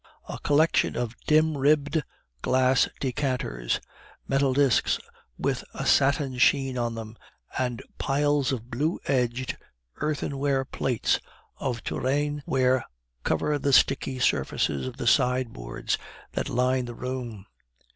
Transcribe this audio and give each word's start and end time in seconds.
A 0.27 0.39
collection 0.39 0.95
of 0.97 1.15
dim 1.27 1.55
ribbed 1.55 2.01
glass 2.41 2.89
decanters, 2.99 3.79
metal 4.27 4.51
discs 4.51 4.97
with 5.37 5.63
a 5.75 5.85
satin 5.85 6.39
sheen 6.39 6.75
on 6.75 6.95
them, 6.95 7.15
and 7.55 7.83
piles 7.99 8.51
of 8.51 8.71
blue 8.71 8.99
edged 9.05 9.57
earthenware 9.97 10.65
plates 10.65 11.19
of 11.57 11.83
Touraine 11.83 12.41
ware 12.47 12.83
cover 13.23 13.59
the 13.59 13.71
sticky 13.73 14.17
surfaces 14.17 14.87
of 14.87 14.97
the 14.97 15.05
sideboards 15.05 15.99
that 16.31 16.49
line 16.49 16.85
the 16.85 16.95
room. 16.95 17.45